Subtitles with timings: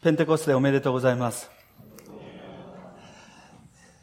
[0.00, 1.50] ペンテコステおめでとうございます。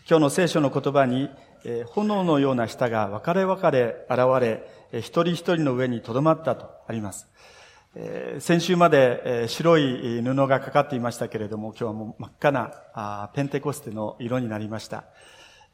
[0.06, 1.30] 今日の聖書の言葉に、
[1.64, 7.30] え、炎のような舌が分かれ分かれ現れ、え、一人一人の上に留まったとあります。
[7.96, 15.06] え、先週まで、え、白い布がかかっていましたけれども、今日はもう真っ赤なあペンテコステの色になりました。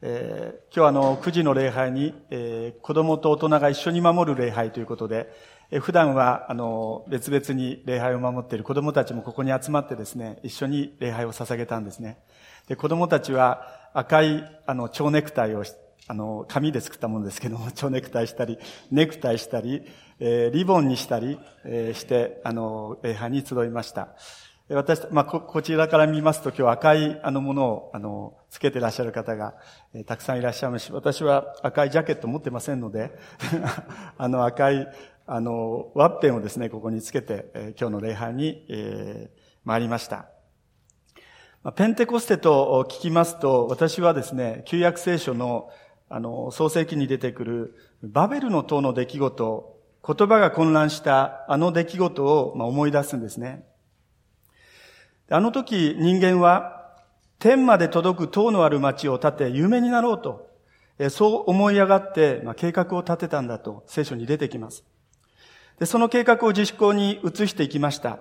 [0.03, 5.33] え、今日はあの、9時の礼拝に、え、子供と大人が一緒に守る礼拝ということで、
[5.79, 12.17] 普段は、あの、別々に礼拝を守っている子供たちもここに集まってですね、一緒に礼拝を捧げたんですね。
[12.67, 15.63] で、子供たちは赤い、あの、蝶ネクタイを、
[16.07, 18.59] あの、紙で作ったものですけども、 蝶ネクタイしたり、
[18.91, 19.83] ネクタイしたり、
[20.19, 24.09] えー、リボンにしたり、えー、して、あの、礼拝に集いました。
[24.73, 29.55] 私、まあ、こ、こちらから見ますと今日赤いあのものを、あの、つけてらっしゃる方が、
[29.93, 33.11] えー、たくさんいらっしゃいますし、私は赤いジャケット持ってませんので、
[34.17, 34.87] あの赤い
[35.25, 40.27] あの、ワッペンをですね、ここにつけて、えー、今日の礼拝に、えー、参りました。
[41.75, 45.69] ペンテコステと聞きますと、私はですね、旧約聖書の、
[46.09, 53.63] あの、創世記に出てくる、バベルの塔の出来事、言葉が混乱したあの出来事を、ま、思い出すんですね。
[55.33, 56.91] あの時人間は
[57.39, 60.49] 天まで届く塔のある町を建て有名になろうと、
[61.09, 64.83] そう思い上がって、ま、計画を立てたんだと聖書に出てきます。
[65.79, 68.19] で、その計画を自粛行に移していきました。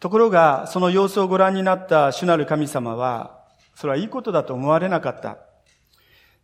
[0.00, 5.38] ところが、その様子をご覧になった主なる神様は、それはいいことだと思われなかった。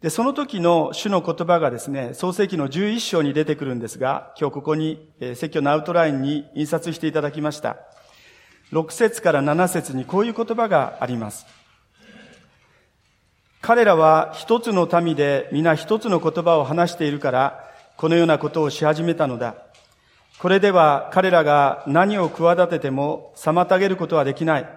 [0.02, 7.78] で、その時の主の言葉がですね、創世記の11章に出てくるんですが、今日ここに、え説教のアウトラインに印刷していただきました。
[8.72, 11.46] 6節から7節にこういう言葉があります。
[13.60, 19.54] 彼らは一つの民で皆一つの言葉を話しているから、このようなことをし始めたのだ。
[20.38, 24.68] これでは彼らが何を企てても妨げることはできない。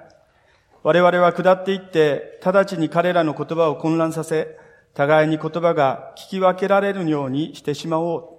[0.83, 4.59] 我々は下っていって、直ちに彼らの言葉を混乱させ、
[4.93, 8.29] 互いに言葉が聞き分けられるようにしてしまおう。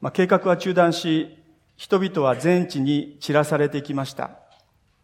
[0.00, 1.41] まあ、計画は中断し、
[1.82, 4.38] 人々は全地に散らされてきました。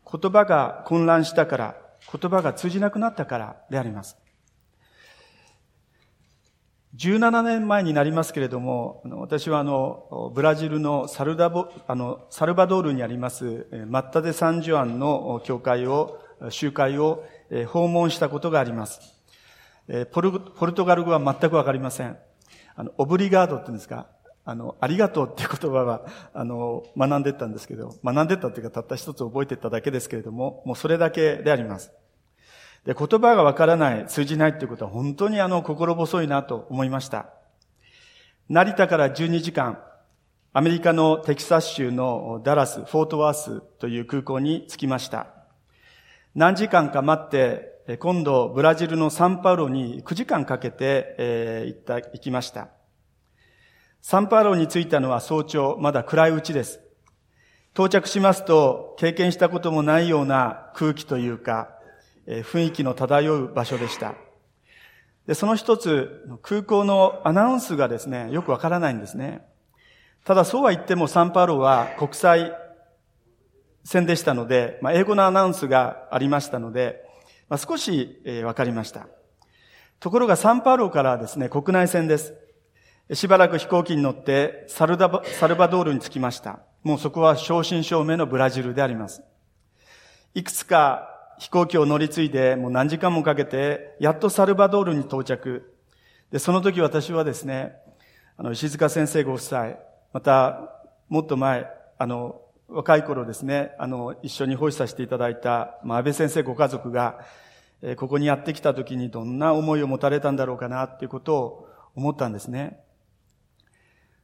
[0.09, 1.77] 言葉が混乱したから、
[2.12, 4.16] 言葉が通じなくなったからであります。
[6.97, 17.25] 17年前になりますけれども、私はあの、ブラジルのサルダボ、あの、サルバドールにあります、マッタデ・サンジュアンの教会を、集会を
[17.66, 19.00] 訪問したことがあります。
[20.12, 22.16] ポルポルトガル語は全くわかりません。
[22.77, 24.06] あの、オブリガードって言うんですか
[24.48, 31.92] あの、ありがとうっていう言葉は、あの、学んでったんですけど、学んでったっていうかたった一つ覚えてっただけですけれども、もうそれだけであります。
[32.86, 37.26] で、言葉がわからない、通じないっていうことは本当にあの、心細いなと思いました。
[38.48, 39.81] 成田から12時間、
[40.54, 45.26] アメリカのテキサス州のダラス、フォートワースという空港に着きました。
[46.34, 52.69] 何時間か待って、今度ブラジルのサンパウロに9時間かけて、えー、行った、行きました。
[54.00, 56.81] サンパウロに着いたのは早朝、まだ暗いうちです。
[57.75, 61.70] 到着しますと、経験したこともないような空気というか、
[62.26, 64.14] 雰囲気の漂う場所でした。
[65.26, 69.47] で、その一つ、空港のアナウンスがですね、よくわからないんですね。
[70.25, 72.53] ただそうは言ってもサンパウロは国際
[73.84, 77.04] 線でしたので、まあ、英語のアナウンスがありましたので、
[77.48, 79.06] まあ、少し、えー、わかりました。
[80.00, 82.34] ところがサンパウロからですね、国内線です。
[83.15, 86.61] しばらく飛行機に乗ってサルダバサルバドールに着きました。
[86.83, 89.23] もうそこは正真正銘のブラジルであります。
[90.35, 91.09] いくつか
[91.39, 95.75] 飛行機を乗り継いで、もう何時間もかけて、やっとサルバドールに到着。
[96.31, 97.77] で、その時私はですね、
[98.37, 99.75] あの、石塚先生ご夫妻、
[100.13, 100.71] また、
[101.09, 107.21] もっと前、あの、若い頃ですね、あの、一緒に保守させていただいた、まあ、安倍先生ご家族が、
[107.81, 112.81] えここにやってきた時にどんな思いを持たれたんだろうかな、っていうことを思ったんですね。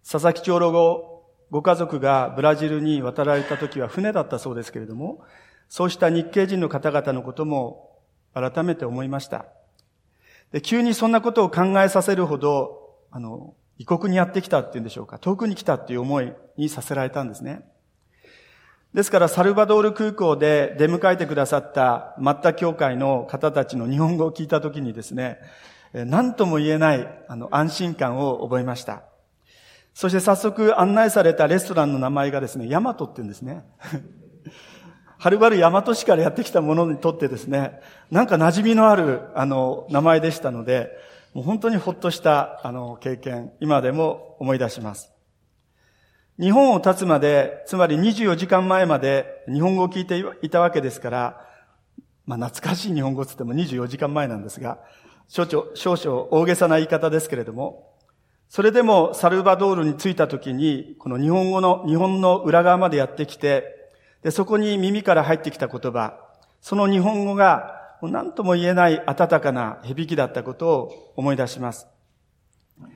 [0.05, 5.23] 佐々木長老後、ご家族がブラジルに渡られた時は船だったそうですけれども、
[5.69, 7.99] そうした日系人の方々のことも
[8.35, 9.47] 改めて思いました。
[10.53, 17.63] で急にそんなことを考えさせるほど、あの、異国にやってきたっていうんでしょうか、遠くに来たっていう思いにさせられたんですね。
[18.93, 25.39] ですから、サルバドール空港で出迎えてくださったマッタ教会の方たちの日本語を聞いたときにですね、
[25.93, 29.05] 何とも言えないあの安心感を覚えました。
[29.95, 33.65] そして早速案内されたレストランの名前がですね、ヤマトって言うんですね。
[35.19, 37.81] はるばる大和市からやってきた者にとってですね、
[38.11, 40.91] なんか馴染みのある、あの、名前でしたので、
[41.33, 45.13] もう本当にほっとした、あの、経験、今でも思い出します。
[46.41, 51.47] 日本を立つまで、つまり24時間前まで日本語を聞いていたわけですから、
[52.27, 54.81] まあ懐かしい日本語つっても24時間前なんですが、
[55.29, 57.94] 少々、少々大げさな言い方ですけれども、
[58.55, 63.91] それでもサルバドールに着いた時に、この日本語の、日本の裏側までやってきて、
[64.23, 66.21] で、そこに耳から入ってきた言葉、
[66.61, 71.89] その日本語が、何とも言えない温かな響きだったことを思い出します。
[72.79, 72.89] ま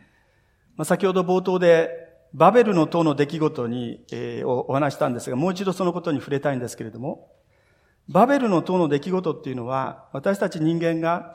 [0.82, 1.90] あ、先ほど冒頭で
[2.32, 7.32] バベルの塔の出来事に、えー、お話したんですが、もう一度そのことに触れたいんですけれども、
[8.08, 11.34] バベルの塔の出来事っていうのは、私たち人間が、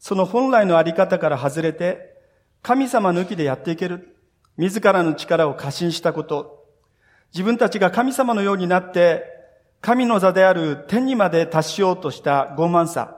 [0.00, 2.09] その本来のあり方から外れて、
[2.62, 4.16] 神様抜きでやっていける。
[4.56, 6.66] 自らの力を過信したこと。
[7.32, 9.24] 自分たちが神様のようになって、
[9.80, 13.16] 神の座である天にまで達しようとした傲慢さ。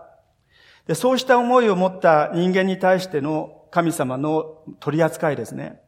[0.86, 5.80] でそうした思いを持った人間に対しての神様の取り扱いですね。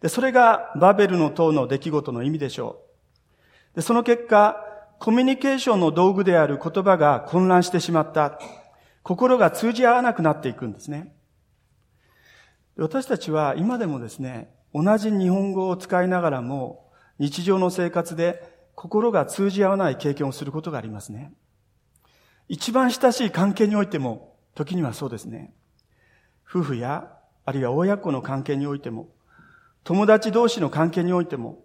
[0.00, 2.82] で、それがバベルの塔の出来事の意味でしょ
[3.74, 3.76] う。
[3.76, 4.56] で、その結果、
[4.98, 8.40] コミュニケーションの道具である言葉が混乱してしまった。
[9.02, 11.14] 心が通じ合わなくなっていくんですね。
[12.76, 21.32] 私たちは今でもですね、同じ日本語を使いながらも、日常の生活で心が通じ合わない経験をすることがありますね。
[22.48, 25.52] 一番親しい関係においても、時にはそうですね。
[26.48, 27.12] 夫婦や、
[27.44, 29.08] あるいは親子の関係においても、
[29.84, 31.62] 友達同士の関係においても、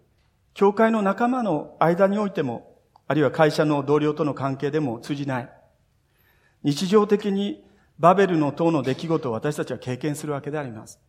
[0.54, 2.78] 教会の仲間の間においても、
[3.08, 5.50] あるいは会社の同僚との関係でも通じない。
[6.64, 7.64] 日常的に
[8.00, 11.00] バベルの塔の出来事を私たちは経験するわけであります。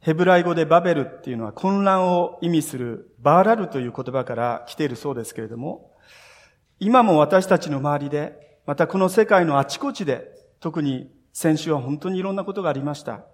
[0.00, 5.90] ヘブライ語でバベルっていうのは混乱を意味するバーラルという言葉から来ているそうですけれども、
[6.78, 10.30] 今も私たちの周りで、またこの世界のあちこちで、
[10.60, 13.24] 特に先週は本当にいろんなことがありました。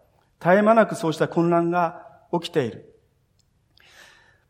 [0.40, 2.92] 絶え間なくそうした混乱が起きている。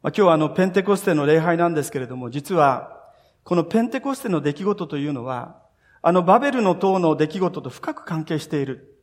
[0.02, 3.00] まあ、今日はあの、ペンテコステの礼拝なんですけれども、実は、
[3.44, 5.61] このペンテコステの出来事というのは、
[6.04, 8.98] あの、バベルの塔の出来事と深く関係している。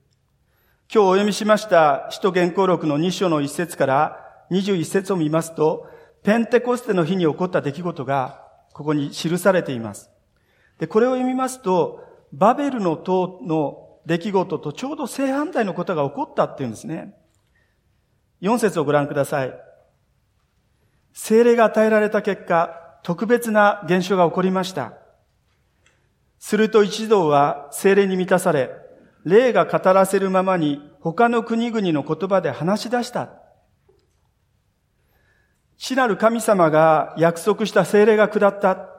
[0.94, 5.88] 今日お読みしました、使徒原稿録の2章の1節から21節を見ますと、
[6.24, 8.44] ペンテコステの日に起こった出来事が、
[8.74, 10.10] ここに記されています。
[10.78, 12.04] で、これを読みますと、
[12.34, 17.14] バベルの塔の出来事とちょうど正反対のことが起こったっていうんですね。
[18.42, 19.54] 4節をご覧ください。
[21.14, 24.96] 精霊が与えられた結果、特別な現象が起こりました。
[26.40, 28.72] すると一同は精霊に満たされ、
[29.26, 33.30] 霊が語らせるままに他の国々の言葉で話し出した。
[35.78, 38.90] 死なる神様が約束した精霊が下った。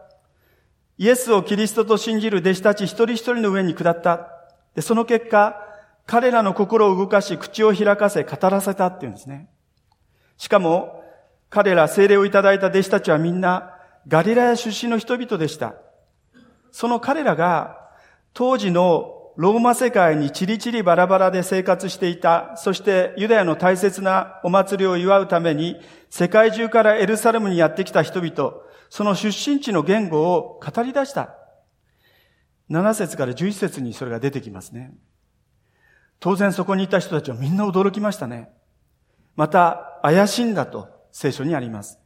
[0.97, 4.29] イエスをキリストと信じる弟子たち一人一人の上に下った。
[4.75, 5.57] で、その結果、
[6.07, 9.49] 彼らの心を動かし、口を開かせ、語らせたっていうんですね。
[10.37, 11.03] しかも、
[11.49, 13.75] 彼ら精霊をいただいた弟子たちはみんな、
[14.09, 15.75] ガリラヤ出身の人々でした。
[16.73, 17.91] その彼らが、
[18.33, 25.81] 当時のローマ世界にチリチリバラバラで生活していた、そしてユダヤの大切なお祭りを祝うために、
[26.11, 28.55] 世界中からエルサレムにやってきた人々、
[28.89, 31.37] その出身地の言語を語り出した。
[32.71, 34.93] 7節から11節にそれが出てきますね。
[36.19, 38.51] 当然そこにいた人たちはみんな驚きましたね。
[39.37, 41.99] また、怪しんだと聖書にあります。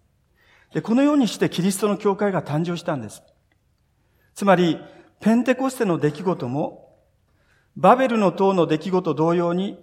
[0.72, 3.22] で、このようにしてキリストの教会が誕生したんです。
[4.34, 4.78] つまり、
[5.20, 6.98] ペンテコステの出来事も、
[7.76, 9.78] バベルの塔の出来事同様に、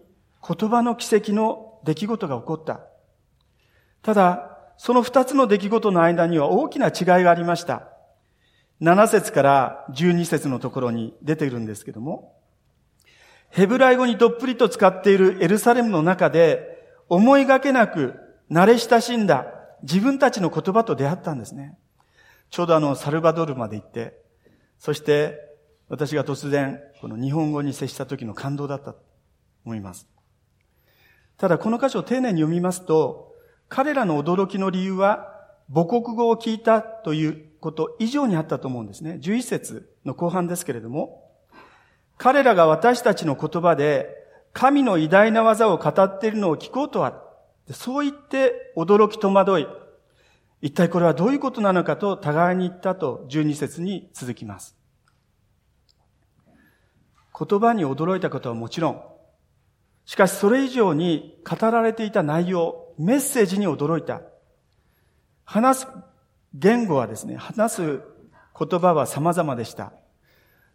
[0.47, 2.81] 言葉の奇跡の出来事が起こった。
[4.01, 7.87] ただ、その二つの出来事の間には大きな違いがありました。
[8.81, 12.35] 7節から12節のところに出ているんですけども、
[13.49, 16.79] ヘブライ語にどっぷりと使っているエルサレムの中で、
[17.09, 18.15] 思いがけなく
[18.49, 19.45] 慣れ親しんだ
[19.83, 21.77] 自分たちの言葉と出会ったんですね。
[22.49, 24.20] ちょうどあの、サルバドルまで行って、
[24.81, 25.37] そして
[25.89, 28.99] 私が突然、この日本語に接した時の感動だったと
[29.63, 30.07] 思います。
[31.37, 33.35] ただこの箇所を丁寧に読みますと、
[33.69, 35.37] 彼らの驚きの理由は、
[35.71, 39.19] 母国語を聞いたということ以上にあったと思うんですね。
[39.21, 41.29] 11節の後半ですけれども、
[42.17, 44.09] 彼らが私たちの言葉で
[44.51, 47.21] 神の偉大な技を語っているのを聞こうとは、
[47.69, 49.67] そう言って驚き戸惑い、
[50.61, 54.75] 一体これはどういうことなのかと互いに言ったと12節に続きます。
[57.37, 59.01] 言葉に驚いたことはもちろん、
[60.05, 64.21] しかしそれ以上に語られていた内容、メッセージに驚いた。
[65.43, 65.87] 話す
[66.53, 68.01] 言語はですね、話す
[68.57, 69.93] 言葉は様々でした。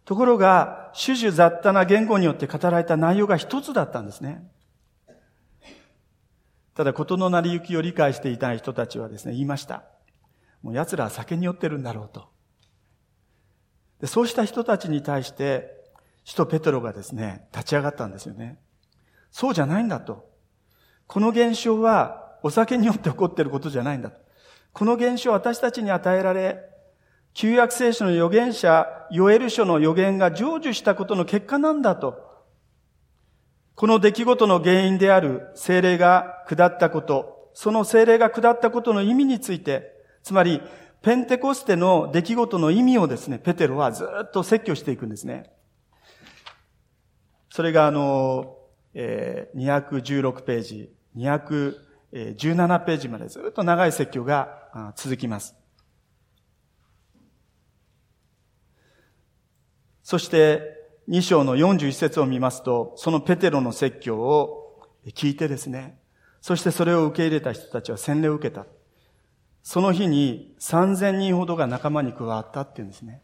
[0.03, 4.49] ところが、種々雑多な言語によって語られた内容が一つだったんですね。
[6.77, 9.85] ただ、事の成り行きを理解していた人たちはですね、言いました。
[10.61, 12.29] もう奴らは酒に酔ってるんだろうと。
[13.99, 15.71] でそうした人たちに対して、
[16.23, 18.59] 使徒ペテロがですね、立ち上がったんですよね。
[19.31, 20.29] そうじゃないんだと。
[21.07, 24.19] この現象はお酒によって起こっていることじゃないんだと。
[24.71, 26.59] この現象は私たちに与えられ、
[27.33, 32.26] 旧約聖書の預言者、ヨエル書の預言が成就したことの結果なんだと。
[33.77, 39.93] この出来事の原因である精霊が下ったこと、その精霊が下ったことの意味について、
[40.23, 40.63] つまり、
[41.03, 45.53] ペンテコステの出来事の意味をですね、ペテロはずっと説教していくんですね。
[47.51, 48.57] それがあの、
[48.95, 55.55] えー、216ページ、217ページまでずっと長い説教が続きます。
[60.01, 60.76] そして、
[61.09, 65.99] 2章の41節を見ますと、そのペテロの説教を聞いてですね、
[66.41, 68.65] そしてそれを受け入れた人たちは洗礼を受けた。
[69.63, 73.21] その日に3000人ほどが仲間に加わったっていうんですね。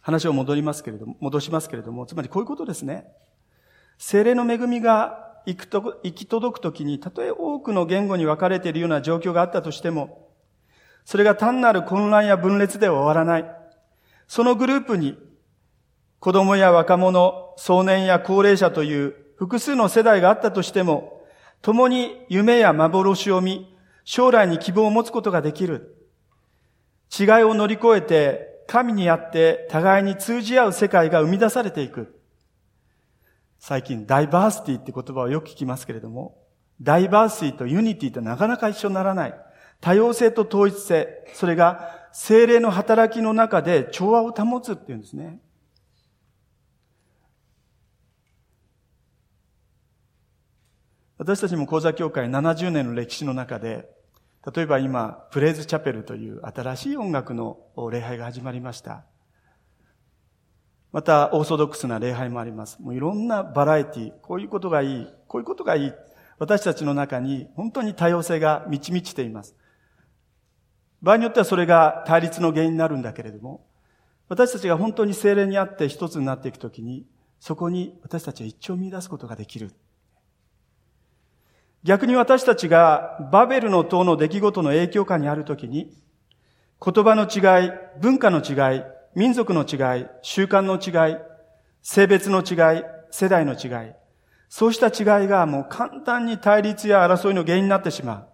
[0.00, 3.06] 話を戻りますけれども、戻しますけれども、つまりこういうことですね。
[3.98, 10.27] 精霊の恵みが行くと、行き届くときに、たとえ多くの言語に分かれているような状況があったとしても、
[11.08, 13.50] それが単なる混乱や分裂では終わらない。
[14.26, 15.16] そのグループに、
[16.20, 21.22] 子供や若者、少年や高齢者という複数の世代があったとしても、
[21.62, 23.74] 共に夢や幻を見、
[24.04, 25.96] 将来に希望を持つことができる。
[27.18, 32.20] 違いを乗り越えて、神にあって互いに通じ合う世界が生み出されていく。
[33.58, 36.36] 最近、ダイバーシティって言葉をよく聞きますけれども、
[36.82, 39.47] ダイバーシティとユニティってなかなか一緒にならない。
[39.80, 45.40] 多様性と統一性、それが精霊の働きの中で調和を保つっていうんですね。
[51.18, 53.88] 私たちも講座協会70年の歴史の中で、
[54.54, 57.58] 例えば今、プレイズチャペルという新しい音楽の
[57.90, 59.04] 礼拝が始まりました。
[60.92, 62.80] また、オーソドックスな礼拝もあります。
[62.80, 65.92] もういろんなバラエティ、こういうことがいい、こういうことがいい。
[66.38, 69.56] 私たちの中に本当に多様性が満ち満ちています。
[71.02, 73.64] 場合によってはそれが対立の原因になるんだけれども、
[74.28, 77.06] 私たちが本当に精霊にあって一つになっていくときに、
[77.40, 79.72] そこに私たちは一致を見出すことができる。
[81.84, 85.96] 逆に私たちがバベルの塔の出来事の影響下にあるときに、
[86.84, 88.82] 言葉の違い、文化の違い、
[89.14, 91.16] 民族の違い、習慣の違い、
[91.82, 93.92] 性別の違い、世代の違い、
[94.48, 98.28] そうした違いがもう簡単に対立や争いの原因になってしまう。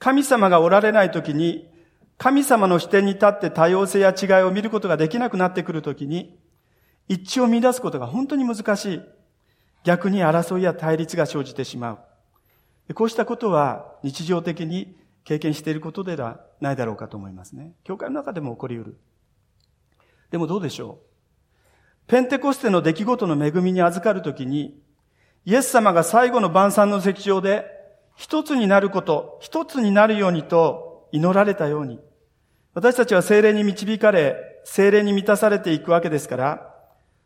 [0.00, 1.70] 神様がおられないときに、
[2.18, 6.38] 神様の視点に立って多様性や違いを見ることができなくなってくるときに、
[7.06, 9.00] 一致を見出すことが本当に難しい。
[9.84, 11.98] 逆に争いや対立が生じてしま
[12.88, 12.94] う。
[12.94, 17.72] こうしたことは日常的に経験していることではないだろうかと思いますね。
[17.84, 19.00] 教会の中でも起こり得る。
[20.30, 21.06] でもどうでしょう
[22.06, 24.80] ペンテコステの出来事の恵みに預かるときに、
[25.44, 27.79] イエス様が最後の晩餐の席上で
[28.20, 31.98] 一つになること、一つになるようにと祈られたように、
[32.74, 36.74] 私たちは精霊に導かれ、精霊に満たされていくわけですから、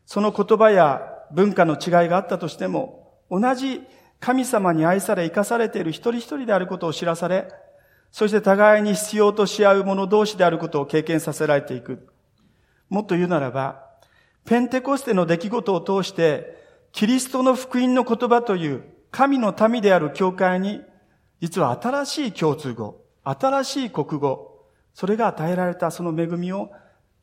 [0.05, 1.01] その言葉や
[1.33, 3.81] 文化の違いがあったとしても、同じ
[4.21, 7.49] 神様に愛され生かされている一人一人であることを知らされ、
[8.09, 12.07] そして互いに必要とし合う者同士であることを経験させられていく。
[12.87, 13.83] もっと言うならば、
[14.45, 16.55] ペンテコステの出来事を通して、
[16.93, 20.81] キリストの福音の言葉という神の民である教会に、
[21.39, 26.69] 実は新しい共通語、新しい国語、それが与えられたその恵みを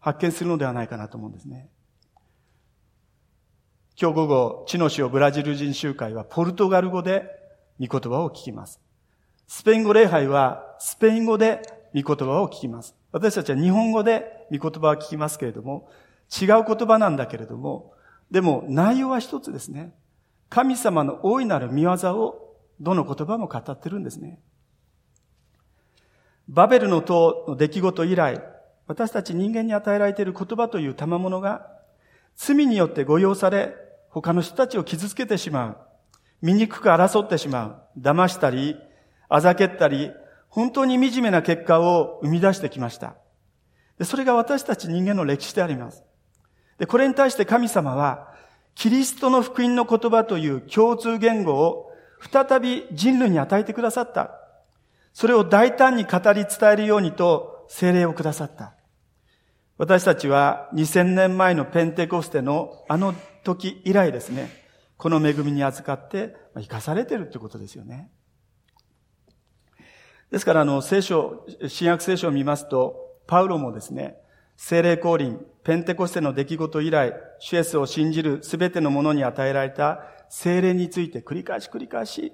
[0.01, 1.69] 発見するのではないかなと思うんですね。
[4.01, 7.27] 今日午後、地の塩ブラジル人集会はポルトガル語で
[7.79, 8.81] 御言葉を聞きます。
[9.47, 11.61] スペイン語礼拝はスペイン語で
[11.95, 12.97] 御言葉を聞きます。
[13.13, 15.91] 私たちは日本語で御言葉を聞きますけれども、
[16.41, 17.93] 違う言葉なんだけれども、
[18.31, 19.93] でも内容は一つですね。
[20.53, 24.39] 神様の大いなる見業をどの言葉も語ってるんですね。
[26.47, 28.43] バベルの塔の出来事以来、
[28.87, 31.71] 私たち人間に与えられている言葉という賜物が
[32.37, 33.75] 罪によって誤用され、
[34.11, 35.77] 他の人たちを傷つけてしまう。
[36.43, 37.99] 醜く争ってしまう。
[37.99, 38.77] 騙したり、
[39.31, 40.11] あざけったり、
[40.51, 43.15] 本当に惨めな結果を生み出してきました。
[44.03, 46.05] それが私たち人間の歴史であります。
[46.77, 48.32] で、これに対して神様は、
[48.75, 54.31] キリストの福音の言葉という共通言語を再び人類に与えてくださった。
[55.13, 58.75] それを大胆に語り伝えるようにと精霊をくださった。
[59.79, 64.49] 私たちは2000年前のペンテコステのあの時以来ですね、
[64.97, 68.11] この恵みに預かって生かされてるということですよね。
[70.31, 74.17] ですから、あの、聖書、新約聖書を見ますと、パウロもですね、
[74.65, 82.33] 聖霊降臨、ペンテコステの出来事以来、シュエスを信じるすべてのものに与えられた聖霊について繰り返し繰り返し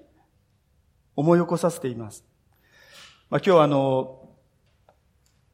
[1.17, 2.27] 思い起こさせています。
[3.31, 4.29] まあ、今日はあの、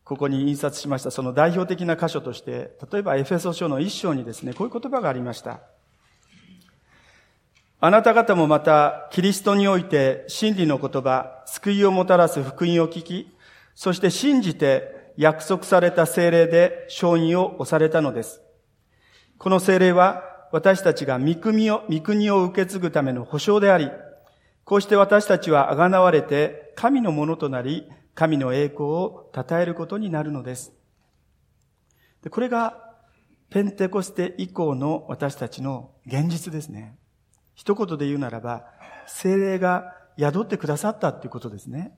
[0.03, 5.61] ここに印刷しましたその代表的な箇所として、例えばエフェソ書の一章にですね、こういう言葉がありました。
[7.79, 13.33] あなた方もまた、キリストにおいて真理の言葉、救いをもたらす福音を聞き、
[13.77, 18.43] そして信じて約束された精霊で承認を押されたのです。
[19.39, 23.91] この精霊は私たちが御国を、御国を受け継ぐための保証であり、
[24.65, 30.73] こうして私たちはあがなわれて神のものとなり、神の栄光を称えることになるのです。
[32.23, 32.85] でこれが
[33.51, 36.97] ペンテコステ以降の私たちの現実ですね。
[37.55, 38.65] 一言で言うならば、
[39.07, 41.97] 精霊が宿ってくださったっていうことですね。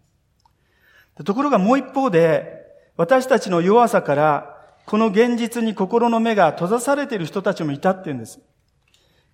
[1.25, 2.66] ところがもう一方で、
[2.97, 8.41] 私たちの弱さから、この現実に心の目が閉ざされている人たちもいたっていうんです。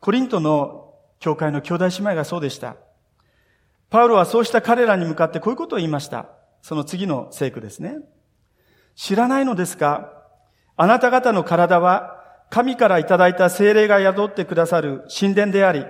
[0.00, 2.76] コリントの教会の兄弟姉妹がそうでした。
[3.90, 6.26] パウロはそうした彼らに向かってこういうことを言いました。
[6.62, 7.99] その次の聖句ですね。
[8.97, 10.11] 知らないのですか？
[10.76, 12.19] あなた方の体は
[12.50, 15.85] 神からいただいた精霊が宿ってくださる神殿であり、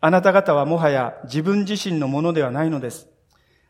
[0.00, 3.08] あなた方はもはや自分自身のものではないのです。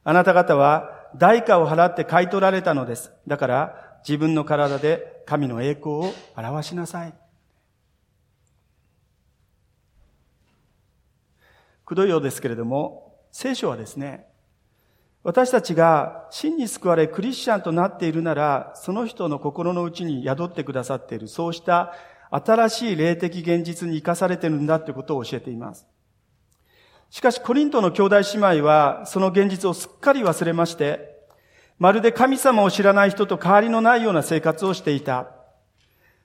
[0.05, 3.12] あなた方は代価を払って買い取られたのです。
[3.26, 7.14] だから自分の体で神の栄光を表しなさい。
[11.85, 14.26] くどいようですけれども、聖書はですね、
[15.25, 21.95] 私たちが真に救われクリスチャンとなっているなら、その人の心の内に宿ってくださっている、そうした
[22.31, 25.87] 新しい霊的現実に生かされているんだということを教えています。
[27.12, 31.26] しかし、コリントの兄弟姉妹は、その現実をすっかり忘れまして、
[31.78, 35.29] まるで神様を知らない人と変わりのないような生活をしていた。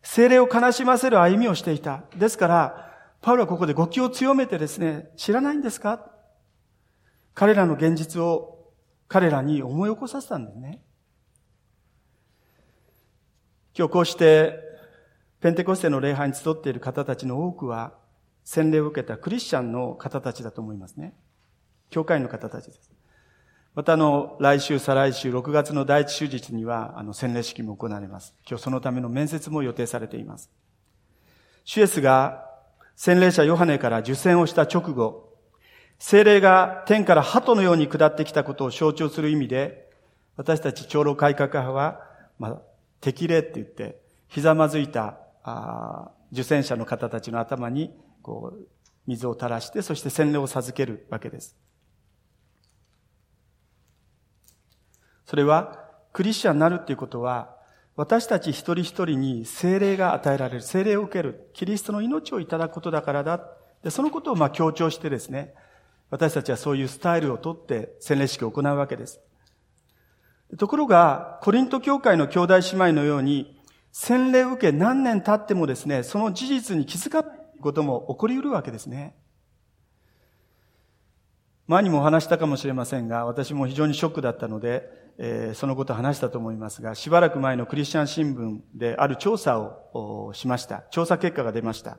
[0.01, 2.03] 精霊を悲しませる歩みをしていた。
[2.15, 6.09] ですから、パウロはここで語気を強めてですね、知らないんですか？
[7.33, 8.71] 彼らの現実を
[9.09, 10.81] 彼らに思い起こさせたんですね。
[13.77, 14.57] 今日こうして、
[15.41, 17.91] ペンテコステの礼拝に集っている方たちの多くは、
[18.47, 21.13] 洗礼を受けたクリスチャンの方たちだと思いますね。
[21.89, 22.89] 教会の方たちです。
[23.75, 28.33] またあの、来週、再来週、6月の第一週日には、あの、洗礼式も行われます。
[28.49, 30.49] 今日そのための面接も予定されています。
[31.65, 32.45] シュエスが、
[32.95, 35.35] 洗礼者ヨハネから受洗をした直後、
[35.99, 39.91] 精霊が天から鳩のように下ってきたことを象徴する意味で、
[40.37, 41.99] 私たち長老改革派は、
[42.39, 42.61] まあ、
[43.01, 47.93] 適齢って言って、ひざまずいた、あ受洗者の方たちの頭に
[48.27, 48.67] こう、
[49.07, 51.55] 水を垂らして、そして洗礼を授けるわけです。
[55.25, 57.55] それは、クリスチャンになるっていうことは、
[57.95, 63.39] 私たち一人一人に精霊が与えられる、精霊を受ける、キリストの命をいただくことだからだ。
[63.81, 65.53] でそのことをまあ強調してですね、
[66.09, 69.21] 私たちはそういうスタイルをとって洗礼式を行うわけです。
[70.57, 73.57] ところが、コリント教会の兄弟姉妹のように、
[73.93, 77.19] 洗礼を受け何年経ってもですね、その事実に気づか
[77.61, 79.15] ことも起こり得るわけですね。
[81.67, 90.83] 前にも話したかもしれませんが、私も非常にショックだったので、えー、そのことを話したと思いますが、しばらく前のクリスチャン新聞である調査をしました。
[90.91, 91.97] 調査結果が出ました。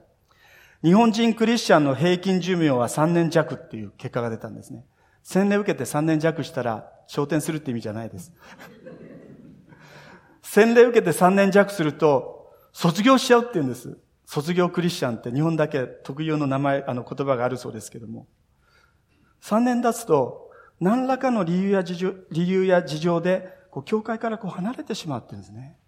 [0.82, 4.84] 日本人クリスチャンの平均寿命は3年弱っていう結果が出たんですね。
[5.22, 8.32] 洗礼受けて3年弱したら、昇天するって意味じゃないです。
[10.40, 13.98] 洗礼受けて3年弱すると、卒業しちゃうって言うんです。
[14.28, 18.26] 卒業クリスチャンって日本だけ特有の名前、あの言葉があるそうですけども、
[19.40, 25.78] 3年経つと、何らかの理由や事情、理由や事情で、こう、教会からこう離れてしまってるんですね。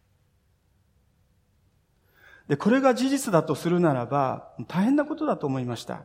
[2.48, 6.04] で、これが事実だとするならば、大変なことだと思いました。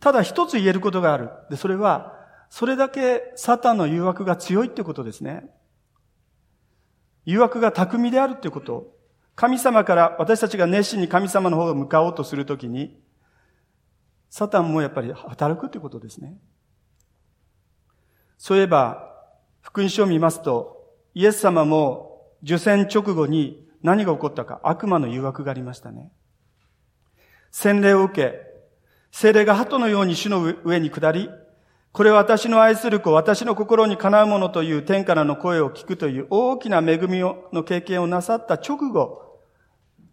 [0.00, 1.30] ただ一つ言えることがある。
[1.48, 2.18] で、それは、
[2.50, 5.48] それだけサタンの誘惑が強いってことですね。
[7.24, 8.97] 誘惑が巧みであるってこと。
[9.38, 12.98] 神様から私たちが熱心に神様の方を向かおうとするときに、
[14.28, 16.36] サタンもやっぱり働くということですね。
[18.36, 19.14] そういえば、
[19.60, 26.10] 福音書を見ますと、イエス様も受洗直後に何が起こったか、悪魔の誘惑がありましたね。
[27.52, 28.40] 洗礼を受け、
[29.12, 31.30] 精霊が鳩のように主の上に下り、
[31.92, 39.27] これは私の愛する子、私の心にかなうものという天からの声を聞くという大きな恵みの経験をなさった直後、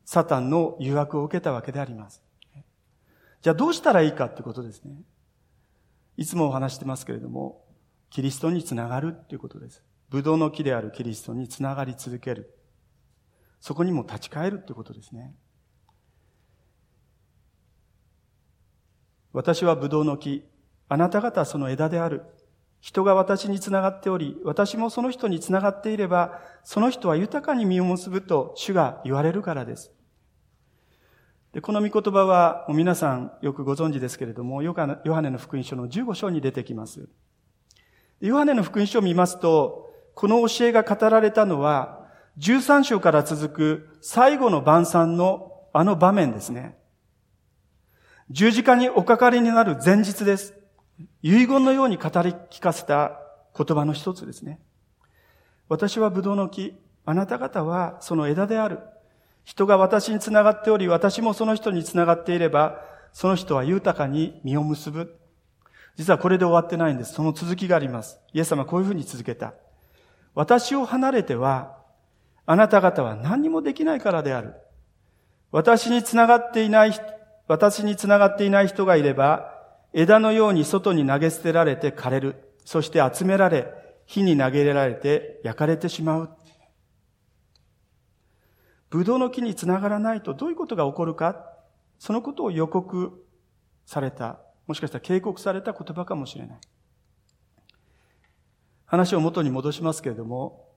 [0.05, 2.21] サタンの誘惑を受けたわけであります。
[3.41, 4.95] じゃあどうしたらいいかってことですね。
[6.17, 7.63] いつもお話してますけれども、
[8.09, 9.83] キリストにつながるっていうことです。
[10.09, 12.57] ブドウの木であるキリストにつながり続ける。
[13.59, 15.35] そこにも立ち返るってことですね。
[19.33, 20.45] 私はブドウの木、
[20.87, 22.23] あなた方はその枝である。
[22.79, 29.91] 人が私につながっており、私もその人につながっていれば、その人は豊かに実を結ぶと主が言われるからです。
[31.55, 37.07] でこの御言葉は、皆さんよくご存知ですけれども、ヨハネの福音書の15章に出てきます。
[38.19, 46.77] ヨハネの福音書を見ますと、この教えが語られたのは、13章から続く最後の晩餐のあの場面ですね。
[48.29, 50.55] 十字架におかかりになる前日です。
[51.21, 53.17] 遺言のように語り聞かせた
[53.57, 54.59] 言葉の一つですね。
[55.69, 58.79] 私はブドウの木、あなた方はその枝である。
[59.45, 62.81] 人が私につながっており、私もその人につながっていれば、
[63.13, 65.17] その人は豊かに実を結ぶ。
[65.95, 67.13] 実はこれで終わってないんです。
[67.13, 68.19] その続きがあります。
[68.34, 69.53] イエス様こういうふうに続けた。
[70.34, 71.77] 私を離れては、
[72.45, 74.55] あなた方は何にもできないからである。
[75.51, 76.91] 私につながっていない、
[77.47, 79.53] 私につながっていない人がいれば、
[79.93, 82.36] 枝のように外に投げ捨てられて枯れる。
[82.65, 83.71] そして集められ、
[84.05, 86.29] 火に投げ入れられて焼かれてしまう。
[88.95, 91.45] ブドウの木につながらないとどういうことが起こるか、
[91.99, 93.25] そのことを予告
[93.86, 96.58] された、もしかしたら警告された言葉かもしれない。
[98.86, 100.69] 話を元に戻しますけれども、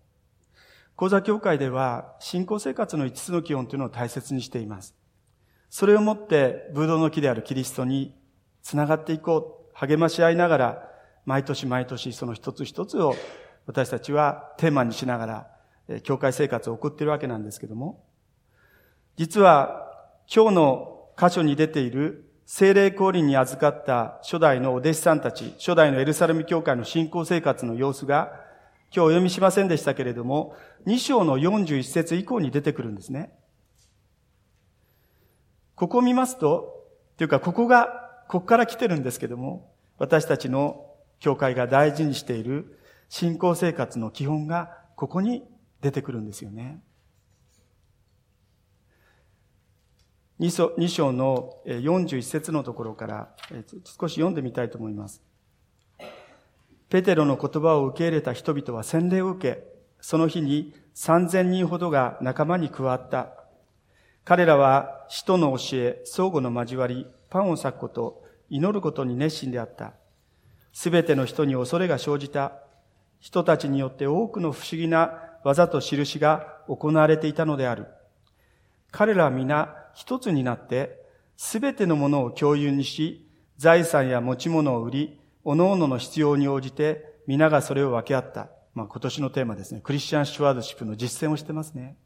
[0.97, 4.97] 講座協会では信仰生活の5つの基本というのを大切にしています。
[5.71, 8.17] それをもって、ブドウの木であるキリストに
[8.65, 10.91] つながっていこう、励まし合いながら、
[11.25, 13.15] 毎年毎年その一つ一つを
[13.67, 15.27] 私たちはテーマにしなが
[15.89, 18.08] ら、教会生活を送っているわけなんですけども、
[19.19, 19.91] 実は
[20.33, 28.33] 今日の箇所に出ている精霊降臨に預かった初代のお弟子さんたち、初代のエルサレム教会の信仰生活の様子が、
[28.91, 30.55] 今日お読みしませんでしたけれども、
[30.87, 33.33] 2章の41節以降に出てくるんですね。
[35.75, 37.89] ここを見ますと、というかここが
[38.29, 40.87] ここから来てるんですけども、私たちの
[41.19, 42.79] 教会が大事にしている
[43.09, 45.43] 信仰生活の基本がここに
[45.81, 46.81] 出てくるんですよね。
[50.41, 53.29] 2章の41節のところから
[53.99, 55.23] 少し読んでみたいと思います。
[56.89, 59.65] ペテロの言葉を受け入れた人々は洗礼を受け、
[60.01, 63.31] その日に3000人ほどが仲間に加わった。
[64.25, 69.95] 彼らは使徒の教え、相互の交わり、パンを裂くこと、祈ることに熱心であった。
[70.73, 72.53] すべての人に恐れが生じた。
[73.21, 77.87] 人たちによって多くの不思議な技と印が行われていたのである。
[78.91, 80.97] 彼らは皆一つになって、
[81.37, 88.49] すべてのものを共有にし、財産や持ち物を売り、各々の必要に応じて、皆がそれを分け合った。
[88.75, 89.81] まあ今年のテーマですね。
[89.83, 91.97] クリスチャンシュワードシップの実践をしてますね。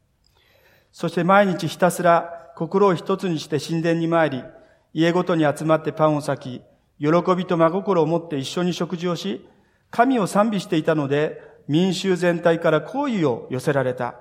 [0.91, 4.43] そして毎日ひたすら心を一つにして神殿に参り、
[4.91, 6.61] 家ごとに集まってパンを裂き、
[6.97, 9.47] 喜びと真心を持って一緒に食事をし、
[9.91, 14.15] 神を賛美していたので、民衆全体から好意を寄せられた。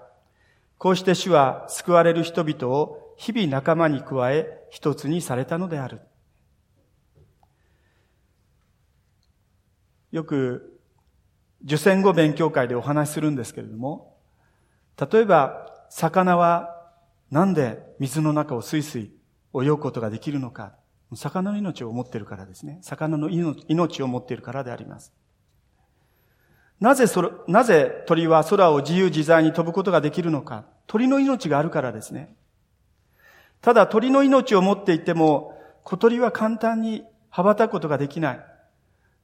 [0.77, 6.01] こうして主は救われる人々を日々仲間に加え、一つにされたのである。
[10.11, 10.81] よく、
[11.65, 14.19] 受選後勉強会でお話しするんですけれども、
[14.99, 16.91] 例えば、魚は
[17.31, 19.13] なんで水の中をスイスイ
[19.55, 20.75] 泳ぐことができるのか。
[21.15, 22.81] 魚の命を持っているからですね。
[22.83, 25.13] 魚の命を持っているからであります。
[26.81, 30.65] なぜそれ、なぜ鳥は空を自由自在に飛ぶことができるのか。
[30.89, 32.35] 鳥の命があるからですね。
[33.63, 38.41] ただ鳥の命を持っていても、小鳥は簡単に羽ばたくことができない。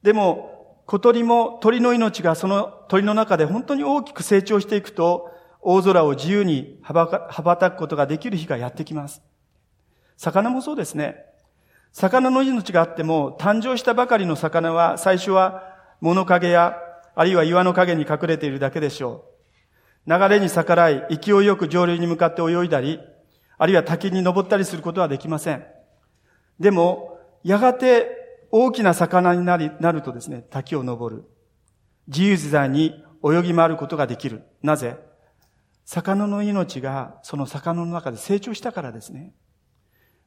[0.02, 9.22] でも、小鳥も鳥の命がその鳥の中で本当に大きく成長していくと、大空を自由に羽ばたくことができる日がやってきます。
[10.16, 11.24] 魚もそうですね。
[11.92, 15.64] 魚の命があっても、誕生したばかりの魚は、最初は
[16.00, 16.78] 物陰や、
[17.16, 19.24] あるいは岩の影に隠れているだけでしょ
[20.06, 20.10] う。
[20.10, 23.00] 流れに逆らい、勢いよく上流に向かって泳いだり、
[23.58, 25.64] あるいは滝に登ったりすることはできません。
[26.60, 28.16] でも、やがて
[28.50, 31.24] 大きな魚になり、なるとですね、滝を登る。
[32.06, 34.42] 自由自在に泳ぎ回ることができる。
[34.62, 34.96] なぜ？
[35.84, 39.34] 魚の命がその魚の中で成長したからですね。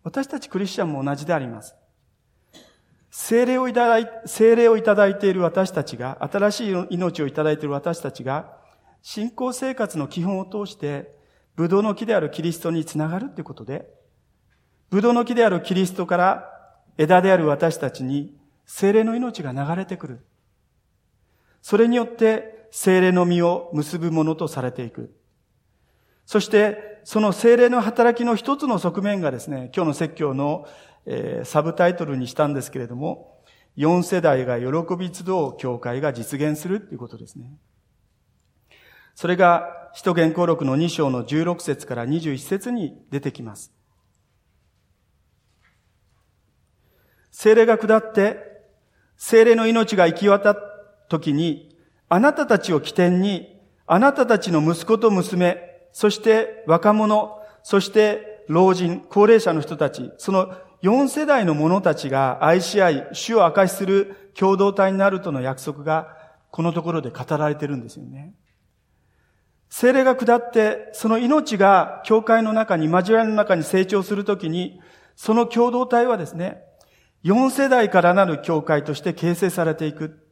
[0.04, 1.76] 私たちクリスチャンも同じであります。
[3.12, 8.58] 精霊をいただい、精霊をいただいている私たちが、新しい命をいただいている私たちが、
[9.02, 11.20] 信仰生活の基本を通して、
[11.56, 13.88] ブドウの木であるキリストにつながるってことで、
[14.90, 16.50] ブドウの木であるキリストから
[16.98, 20.26] 枝である私たちに精霊の命が流れてくる。
[21.62, 25.14] それによって精霊の実を結ぶものとされていく。
[26.26, 30.66] そして、その精霊の働きの一つの側面がですね、今日の説教の、
[31.06, 33.42] えー、サブタイトルにしたんですけれども、
[33.78, 37.52] 4世代が喜び集う教会が実現するということですね。
[39.16, 43.74] それが、使徒言行録の2章の16節から21節に出てきます。
[47.32, 48.38] 精霊が下って、
[49.18, 50.62] 精霊の命が行き渡った
[51.10, 51.76] 時に、
[52.08, 55.58] あなたたちを起点に、あなたたちの息子と娘、
[55.92, 66.18] そして若者、そして老人、高齢者の人たち、その4世代の者たちが愛し合い、主を明かしする共同体になるとの約束が、
[66.50, 68.34] このところで語られてるんですよね。
[69.72, 74.82] 精霊が下って、その命が教会の中に、交わりの中に成長するときに、
[75.16, 76.62] その共同体はですね、
[77.24, 80.28] 4世代からなる教会として形成されていく。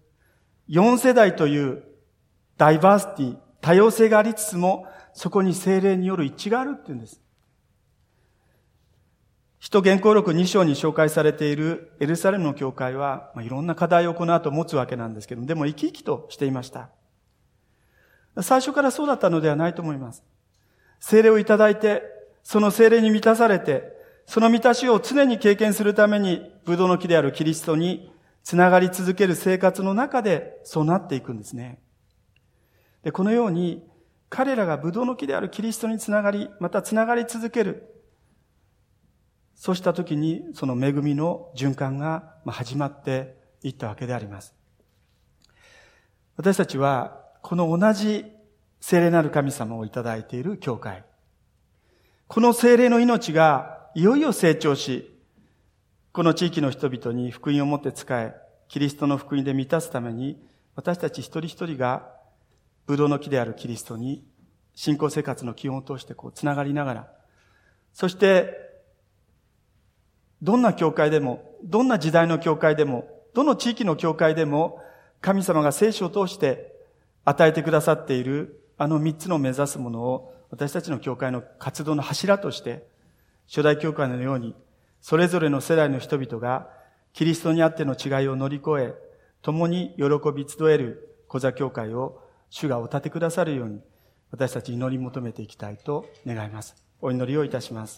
[0.70, 1.84] 4世代という
[2.58, 7.22] ダイバーシティ、多様性がありつつも、そこに精霊による一致があるっていうんです。
[9.62, 16.90] 使徒原稿録2章に紹介されているエルサレムの教会は、まあ、いろんな課題をこの後持つわけなんですけども、でも生き生きとしていました。
[18.42, 20.24] 最初からそうだったのではないと思います。
[21.00, 22.04] 精霊をいただいて、
[22.44, 28.12] その精霊に満たされて、その満たしを常に経験するために、ブドウの木であるキリストに
[28.44, 31.82] つながり続ける生活の中でそうなっていくんですね。
[33.04, 33.88] で、このように、
[34.30, 37.96] 彼らがブドウの木であるキリストにつながり、またつながり続ける。
[39.56, 44.54] そうした時に、その恵みの循環が始まっていったわけであります。
[46.38, 48.26] 私たちは、この同じ
[48.82, 51.04] 聖霊なる神様をいただいている教会。
[52.28, 55.16] この聖霊の命がいよいよ成長し、
[56.12, 58.36] この地域の人々に福音を持って使え、
[58.68, 60.38] キリストの福音で満たすために、
[60.76, 62.08] 私たち一人一人が
[62.86, 64.26] ブドウの木であるキリストに
[64.76, 67.08] 信仰生活の基本を通してこう繋がりながら、
[67.94, 68.54] そして、
[70.42, 74.82] どんな教会でも、どんな時代の教会でも、どの地域の教会でも、
[75.22, 76.79] 神様が聖書を通して
[77.30, 82.88] 与えてくださっているあの三つの目指すものを私たちの教会の活動の柱として、
[83.48, 84.56] 初代教会のように、
[85.00, 86.70] それぞれの世代の人々が
[87.14, 88.94] キリストにあっての違いを乗り越え、
[89.44, 93.82] 共に喜び集える小座教会を主がお立てくださるように、
[94.32, 96.76] 私たち祈り求めていきたいと願います。
[97.00, 97.98] お祈りをいたします。